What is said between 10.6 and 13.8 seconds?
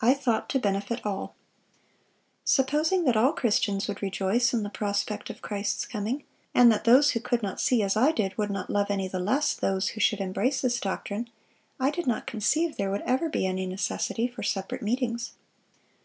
this doctrine, I did not conceive there would ever be any